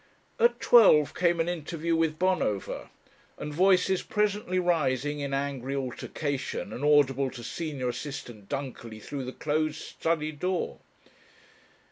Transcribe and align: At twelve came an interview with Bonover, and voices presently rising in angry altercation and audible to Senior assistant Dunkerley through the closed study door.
At 0.39 0.59
twelve 0.59 1.13
came 1.13 1.39
an 1.39 1.47
interview 1.47 1.95
with 1.95 2.17
Bonover, 2.17 2.89
and 3.37 3.53
voices 3.53 4.01
presently 4.01 4.57
rising 4.57 5.19
in 5.19 5.31
angry 5.31 5.75
altercation 5.75 6.73
and 6.73 6.83
audible 6.83 7.29
to 7.29 7.43
Senior 7.43 7.89
assistant 7.89 8.49
Dunkerley 8.49 8.99
through 8.99 9.25
the 9.25 9.31
closed 9.31 9.75
study 9.79 10.31
door. 10.31 10.79